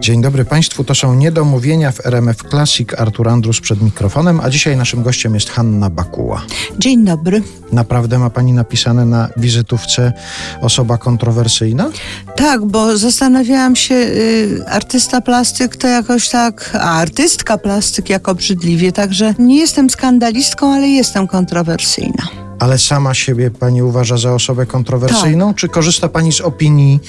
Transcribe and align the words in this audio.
Dzień 0.00 0.22
dobry 0.22 0.44
Państwu, 0.44 0.84
to 0.84 0.94
są 0.94 1.14
niedomówienia 1.14 1.92
w 1.92 2.06
RMF 2.06 2.36
Classic. 2.50 2.88
Artur 2.98 3.28
Andrus 3.28 3.60
przed 3.60 3.82
mikrofonem, 3.82 4.40
a 4.40 4.50
dzisiaj 4.50 4.76
naszym 4.76 5.02
gościem 5.02 5.34
jest 5.34 5.50
Hanna 5.50 5.90
Bakuła. 5.90 6.42
Dzień 6.78 7.04
dobry. 7.04 7.42
Naprawdę 7.72 8.18
ma 8.18 8.30
Pani 8.30 8.52
napisane 8.52 9.06
na 9.06 9.28
wizytówce 9.36 10.12
osoba 10.60 10.98
kontrowersyjna? 10.98 11.90
Tak, 12.36 12.64
bo 12.64 12.96
zastanawiałam 12.96 13.76
się, 13.76 13.94
y, 13.94 14.64
artysta 14.68 15.20
plastyk 15.20 15.76
to 15.76 15.88
jakoś 15.88 16.28
tak, 16.28 16.70
a 16.80 16.90
artystka 16.90 17.58
plastyk 17.58 18.10
jak 18.10 18.28
obrzydliwie, 18.28 18.92
także 18.92 19.34
nie 19.38 19.58
jestem 19.58 19.90
skandalistką, 19.90 20.74
ale 20.74 20.88
jestem 20.88 21.26
kontrowersyjna. 21.26 22.43
Ale 22.64 22.78
sama 22.78 23.14
siebie 23.14 23.50
Pani 23.50 23.82
uważa 23.82 24.16
za 24.16 24.32
osobę 24.32 24.66
kontrowersyjną, 24.66 25.54
czy 25.54 25.68
korzysta 25.68 26.08
Pani 26.08 26.32
z 26.32 26.40
opinii 26.40 27.00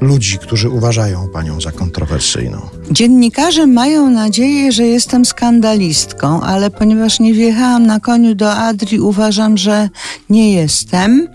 ludzi, 0.00 0.38
którzy 0.38 0.68
uważają 0.68 1.28
Panią 1.28 1.60
za 1.60 1.72
kontrowersyjną? 1.72 2.60
Dziennikarze 2.90 3.66
mają 3.66 4.10
nadzieję, 4.10 4.72
że 4.72 4.86
jestem 4.86 5.24
skandalistką, 5.24 6.40
ale 6.40 6.70
ponieważ 6.70 7.20
nie 7.20 7.34
wjechałam 7.34 7.86
na 7.86 8.00
koniu 8.00 8.34
do 8.34 8.52
Adri, 8.52 9.00
uważam, 9.00 9.58
że 9.58 9.88
nie 10.30 10.52
jestem. 10.52 11.28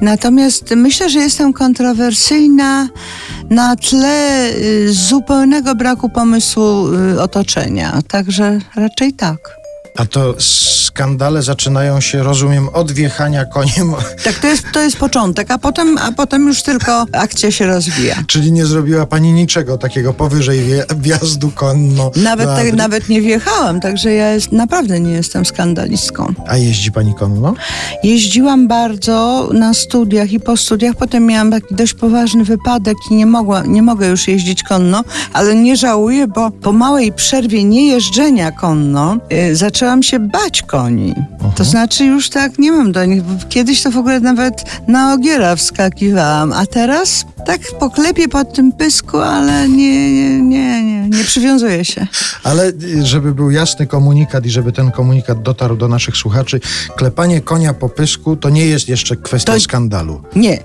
Natomiast 0.00 0.70
myślę, 0.76 1.10
że 1.10 1.18
jestem 1.18 1.52
kontrowersyjna 1.52 2.88
na 3.50 3.76
tle 3.76 4.50
y, 4.54 4.92
zupełnego 4.92 5.74
braku 5.74 6.08
pomysłu 6.08 6.94
y, 6.94 7.20
otoczenia. 7.20 8.02
Także 8.08 8.58
raczej 8.76 9.12
tak. 9.12 9.60
A 9.96 10.06
to 10.06 10.34
skandale 10.90 11.42
zaczynają 11.42 12.00
się, 12.00 12.22
rozumiem, 12.22 12.68
od 12.68 12.92
wjechania 12.92 13.44
koniem. 13.44 13.94
Tak, 14.24 14.34
to 14.34 14.46
jest, 14.46 14.64
to 14.72 14.80
jest 14.80 14.96
początek, 14.96 15.50
a 15.50 15.58
potem, 15.58 15.98
a 15.98 16.12
potem 16.12 16.46
już 16.46 16.62
tylko 16.62 17.06
akcja 17.12 17.50
się 17.50 17.66
rozwija. 17.66 18.16
Czyli 18.26 18.52
nie 18.52 18.66
zrobiła 18.66 19.06
pani 19.06 19.32
niczego 19.32 19.78
takiego 19.78 20.14
powyżej 20.14 20.60
wjazdu 20.96 21.50
konno. 21.50 22.10
Nawet, 22.16 22.46
tak, 22.46 22.72
nawet 22.72 23.08
nie 23.08 23.20
wjechałam, 23.20 23.80
także 23.80 24.12
ja 24.12 24.30
jest, 24.30 24.52
naprawdę 24.52 25.00
nie 25.00 25.12
jestem 25.12 25.44
skandalistką. 25.44 26.34
A 26.46 26.56
jeździ 26.56 26.92
pani 26.92 27.14
konno? 27.14 27.54
Jeździłam 28.04 28.68
bardzo 28.68 29.48
na 29.52 29.74
studiach 29.74 30.32
i 30.32 30.40
po 30.40 30.56
studiach. 30.56 30.96
Potem 30.96 31.26
miałam 31.26 31.50
taki 31.50 31.74
dość 31.74 31.94
poważny 31.94 32.44
wypadek 32.44 32.96
i 33.10 33.14
nie, 33.14 33.26
mogła, 33.26 33.62
nie 33.62 33.82
mogę 33.82 34.08
już 34.08 34.28
jeździć 34.28 34.62
konno, 34.62 35.04
ale 35.32 35.54
nie 35.54 35.76
żałuję, 35.76 36.26
bo 36.26 36.50
po 36.50 36.72
małej 36.72 37.12
przerwie 37.12 37.64
niejeżdżenia 37.64 38.52
konno 38.52 39.16
yy, 39.30 39.56
zaczęłam 39.56 40.02
się 40.02 40.18
bać 40.18 40.62
koni. 40.80 41.14
Uh-huh. 41.14 41.54
To 41.54 41.64
znaczy 41.64 42.04
już 42.04 42.30
tak 42.30 42.58
nie 42.58 42.72
mam 42.72 42.92
do 42.92 43.04
nich. 43.04 43.22
Kiedyś 43.48 43.82
to 43.82 43.90
w 43.90 43.96
ogóle 43.96 44.20
nawet 44.20 44.64
na 44.88 45.14
ogiera 45.14 45.56
wskakiwałam, 45.56 46.52
a 46.52 46.66
teraz 46.66 47.24
tak 47.46 47.60
poklepię 47.78 48.28
pod 48.28 48.54
tym 48.54 48.72
pysku, 48.72 49.18
ale 49.18 49.68
nie, 49.68 50.12
nie, 50.12 50.42
nie, 50.42 50.82
nie, 50.82 51.08
nie 51.08 51.24
przywiązuję 51.24 51.84
się. 51.84 52.06
Ale 52.44 52.68
y, 52.68 53.06
żeby 53.06 53.34
był 53.34 53.50
jasny 53.50 53.86
komunikat 53.86 54.46
i 54.46 54.50
żeby 54.50 54.72
ten 54.72 54.90
komunikat 54.90 55.42
dotarł 55.42 55.76
do 55.76 55.88
naszych 55.88 56.16
słuchaczy, 56.16 56.60
klepanie 56.96 57.40
konia 57.40 57.74
po 57.74 57.88
pysku 57.88 58.36
to 58.36 58.50
nie 58.50 58.66
jest 58.66 58.88
jeszcze 58.88 59.16
kwestia 59.16 59.52
to... 59.52 59.60
skandalu. 59.60 60.22
Nie. 60.36 60.58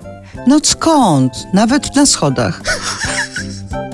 No 0.48 0.60
skąd? 0.64 1.48
Nawet 1.54 1.96
na 1.96 2.06
schodach. 2.06 2.62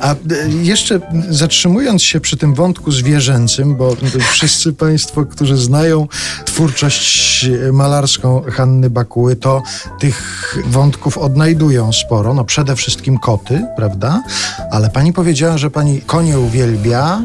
A 0.02 0.14
e, 0.14 0.16
jeszcze 0.62 1.00
zatrzymując 1.30 2.04
się 2.04 2.20
przy 2.20 2.38
tym 2.38 2.54
wątku 2.54 2.92
zwierzęcym, 2.92 3.76
bo 3.76 3.96
wszyscy 4.32 4.74
Państwo, 4.74 5.26
którzy 5.26 5.58
znają 5.58 6.08
twórczość 6.46 7.50
malarską 7.74 8.42
Hanny 8.52 8.90
Bakuły, 8.90 9.36
to 9.36 9.64
tych 10.00 10.58
wątków 10.66 11.18
odnajdują 11.18 11.94
sporo. 11.94 12.34
No 12.34 12.44
przede 12.46 12.76
wszystkim 12.76 13.18
koty, 13.18 13.66
prawda? 13.76 14.24
Ale 14.72 14.90
pani 14.90 15.14
powiedziała, 15.14 15.58
że 15.58 15.72
pani 15.72 16.02
konie 16.02 16.40
uwielbia, 16.40 17.22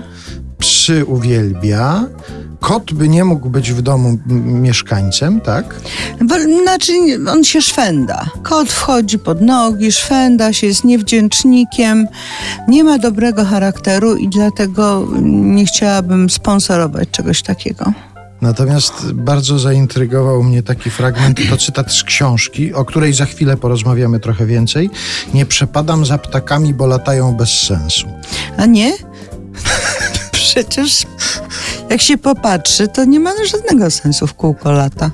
psy 0.58 1.04
uwielbia, 1.04 2.06
kot 2.67 2.92
by 2.92 3.09
nie 3.09 3.25
mógł 3.25 3.50
być 3.50 3.72
w 3.72 3.83
domu 3.83 4.19
mieszkańcem, 4.45 5.41
tak? 5.41 5.75
Znaczy, 6.62 6.93
on 7.31 7.44
się 7.44 7.62
szwenda. 7.62 8.27
Kot 8.43 8.72
wchodzi 8.72 9.19
pod 9.19 9.41
nogi, 9.41 9.93
szwenda 9.93 10.53
się, 10.53 10.66
jest 10.66 10.84
niewdzięcznikiem, 10.84 12.06
nie 12.69 12.84
ma 12.84 12.99
dobrego 12.99 13.44
charakteru 13.44 14.16
i 14.16 14.28
dlatego 14.28 15.06
nie 15.22 15.66
chciałabym 15.66 16.31
sponsorować 16.31 17.10
czegoś 17.10 17.43
takiego. 17.43 17.93
Natomiast 18.41 19.12
bardzo 19.12 19.59
zaintrygował 19.59 20.43
mnie 20.43 20.62
taki 20.62 20.91
fragment, 20.91 21.41
to 21.50 21.56
cytat 21.56 21.93
z 21.93 22.03
książki, 22.03 22.75
o 22.75 22.84
której 22.84 23.12
za 23.12 23.26
chwilę 23.26 23.56
porozmawiamy 23.56 24.21
trochę 24.21 24.47
więcej. 24.47 24.91
Nie 25.34 25.47
przepadam 25.47 26.06
za 26.06 26.19
ptakami, 26.19 26.75
bo 26.75 26.87
latają 26.87 27.32
bez 27.32 27.50
sensu. 27.50 28.06
A 28.56 28.66
nie? 28.66 28.93
Przecież 30.32 31.06
jak 31.91 32.00
się 32.00 32.19
popatrzy, 32.19 32.88
to 32.88 33.04
nie 33.04 33.20
ma 33.20 33.30
żadnego 33.44 33.91
sensu 33.91 34.26
w 34.26 34.34
kółko 34.34 34.72
lata. 34.72 35.10